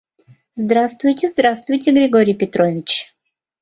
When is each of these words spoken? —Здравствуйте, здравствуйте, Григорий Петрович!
—Здравствуйте, 0.63 1.29
здравствуйте, 1.29 1.91
Григорий 1.91 2.33
Петрович! 2.33 3.13